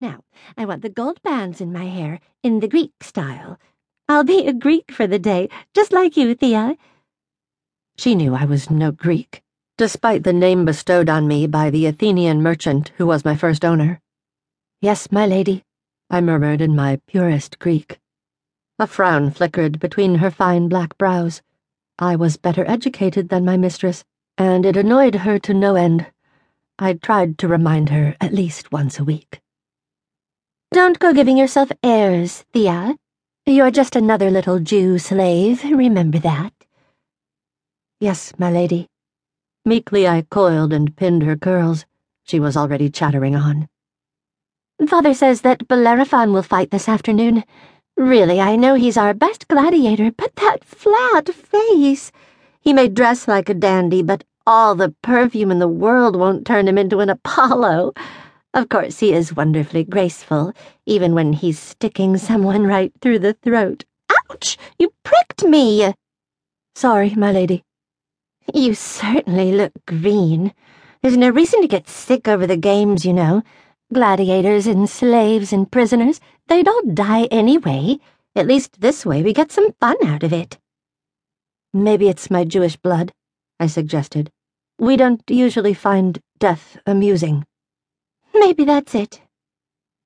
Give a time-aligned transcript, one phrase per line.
[0.00, 0.20] Now,
[0.56, 3.58] I want the gold bands in my hair, in the Greek style.
[4.08, 6.76] I'll be a Greek for the day, just like you, Thea.
[7.96, 9.42] She knew I was no Greek,
[9.76, 14.00] despite the name bestowed on me by the Athenian merchant who was my first owner.
[14.80, 15.64] Yes, my lady,
[16.08, 17.98] I murmured in my purest Greek.
[18.78, 21.42] A frown flickered between her fine black brows.
[21.98, 24.04] I was better educated than my mistress,
[24.36, 26.06] and it annoyed her to no end.
[26.78, 29.40] I tried to remind her at least once a week.
[30.70, 32.96] Don't go giving yourself airs, Thea.
[33.46, 36.52] You're just another little Jew slave, remember that.
[38.00, 38.86] Yes, my lady.
[39.64, 41.86] Meekly I coiled and pinned her curls.
[42.24, 43.68] She was already chattering on.
[44.86, 47.44] Father says that Bellerophon will fight this afternoon.
[47.96, 52.12] Really, I know he's our best gladiator, but that flat face.
[52.60, 56.68] He may dress like a dandy, but all the perfume in the world won't turn
[56.68, 57.94] him into an Apollo.
[58.54, 60.52] Of course, he is wonderfully graceful,
[60.86, 63.84] even when he's sticking someone right through the throat.
[64.30, 64.56] Ouch!
[64.78, 65.92] You pricked me!
[66.74, 67.64] Sorry, my lady.
[68.54, 70.54] You certainly look green.
[71.02, 73.42] There's no reason to get sick over the games, you know.
[73.92, 77.98] Gladiators and slaves and prisoners, they'd all die anyway.
[78.34, 80.58] At least this way we get some fun out of it.
[81.74, 83.12] Maybe it's my Jewish blood,
[83.60, 84.30] I suggested.
[84.78, 87.44] We don't usually find death amusing.
[88.38, 89.20] Maybe that's it.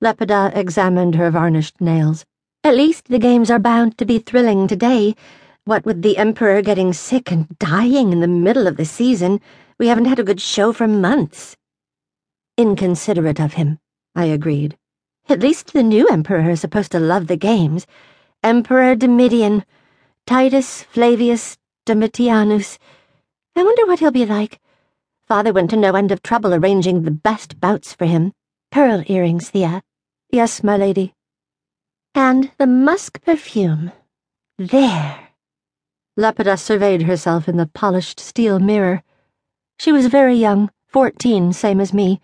[0.03, 2.25] Lepida examined her varnished nails.
[2.63, 5.15] At least the games are bound to be thrilling today.
[5.65, 9.39] What with the Emperor getting sick and dying in the middle of the season,
[9.77, 11.55] we haven't had a good show for months.
[12.57, 13.79] Inconsiderate of him,
[14.15, 14.77] I agreed.
[15.29, 17.85] At least the new Emperor is supposed to love the games.
[18.43, 19.63] Emperor Domitian,
[20.25, 22.79] Titus Flavius Domitianus.
[23.55, 24.59] I wonder what he'll be like.
[25.27, 28.33] Father went to no end of trouble arranging the best bouts for him.
[28.71, 29.81] Pearl earrings, Thea.
[30.29, 31.13] Yes, my lady.
[32.13, 33.91] And the musk perfume.
[34.57, 35.29] There.
[36.17, 39.01] Lepida surveyed herself in the polished steel mirror.
[39.79, 42.21] She was very young, fourteen, same as me,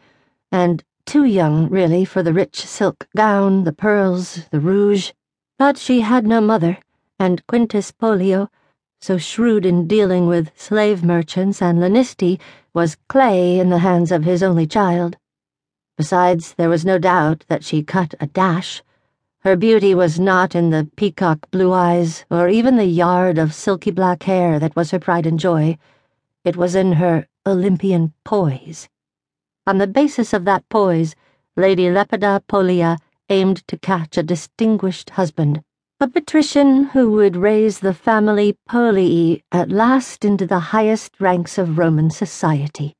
[0.51, 5.11] and too young, really, for the rich silk gown, the pearls, the rouge.
[5.57, 6.77] But she had no mother,
[7.17, 8.49] and Quintus Pollio,
[9.01, 12.39] so shrewd in dealing with slave merchants and Lanisti,
[12.73, 15.17] was clay in the hands of his only child.
[15.97, 18.83] Besides, there was no doubt that she cut a dash.
[19.39, 23.91] Her beauty was not in the peacock blue eyes or even the yard of silky
[23.91, 25.77] black hair that was her pride and joy.
[26.43, 28.89] It was in her Olympian poise.
[29.65, 31.15] On the basis of that poise,
[31.55, 32.97] Lady Lepida Pollia
[33.29, 35.63] aimed to catch a distinguished husband
[36.01, 41.77] a patrician who would raise the family Pollii at last into the highest ranks of
[41.77, 42.93] Roman society.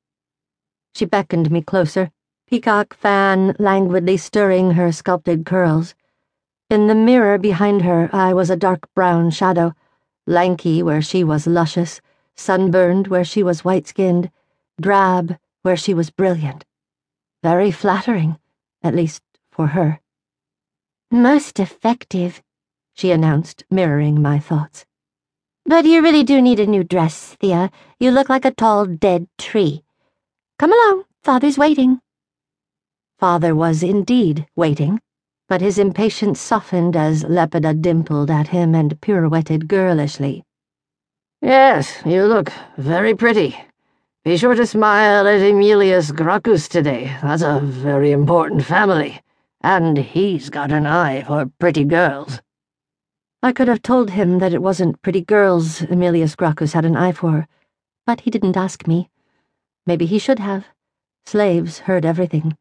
[0.93, 2.11] She beckoned me closer,
[2.45, 5.95] peacock fan languidly stirring her sculpted curls.
[6.69, 9.73] In the mirror behind her, I was a dark brown shadow,
[10.27, 12.01] lanky where she was luscious,
[12.35, 14.29] sunburned where she was white skinned,
[14.81, 16.65] drab where she was brilliant.
[17.43, 18.37] Very flattering,
[18.83, 19.23] at least
[19.53, 20.01] for her.
[21.09, 22.41] Most effective
[22.99, 24.85] she announced, mirroring my thoughts.
[25.65, 27.71] But you really do need a new dress, Thea.
[27.97, 29.83] You look like a tall, dead tree.
[30.57, 32.01] Come along, Father's waiting.
[33.17, 34.99] Father was indeed waiting,
[35.47, 40.43] but his impatience softened as Lepida dimpled at him and pirouetted girlishly.
[41.41, 43.57] Yes, you look very pretty.
[44.25, 47.15] Be sure to smile at Emilius Gracchus today.
[47.23, 49.21] That's a very important family.
[49.61, 52.41] And he's got an eye for pretty girls.
[53.41, 57.13] I could have told him that it wasn't pretty girls Emilius Gracchus had an eye
[57.13, 57.47] for,
[58.05, 59.09] but he didn't ask me.
[59.85, 60.65] Maybe he should have.
[61.25, 62.57] Slaves heard everything.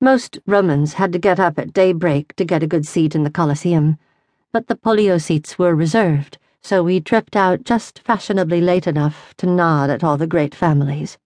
[0.00, 3.30] Most Romans had to get up at daybreak to get a good seat in the
[3.30, 3.98] Colosseum,
[4.54, 9.46] but the Pollio seats were reserved, so we tripped out just fashionably late enough to
[9.46, 11.18] nod at all the great families.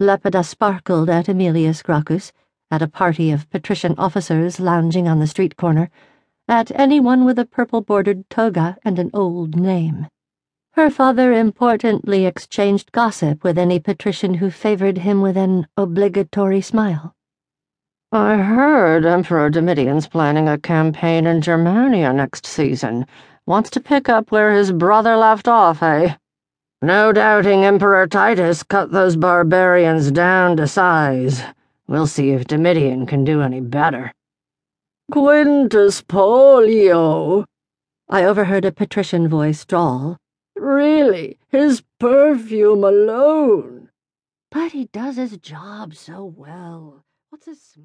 [0.00, 2.32] Lepida sparkled at Emilius Gracchus,
[2.70, 5.90] at a party of patrician officers lounging on the street corner,
[6.48, 10.06] at anyone with a purple bordered toga and an old name.
[10.72, 17.14] Her father importantly exchanged gossip with any patrician who favored him with an obligatory smile.
[18.12, 23.06] I heard Emperor Domitian's planning a campaign in Germania next season.
[23.46, 26.14] Wants to pick up where his brother left off, eh?
[26.82, 31.42] No doubting Emperor Titus cut those barbarians down to size.
[31.86, 34.12] We'll see if Domitian can do any better.
[35.12, 37.44] Quintus Pollio.
[38.08, 40.16] I overheard a patrician voice drawl.
[40.56, 43.90] Really, his perfume alone.
[44.50, 47.04] But he does his job so well.
[47.30, 47.82] What's his smile?